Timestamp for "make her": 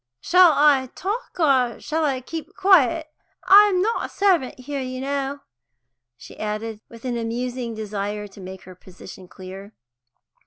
8.41-8.73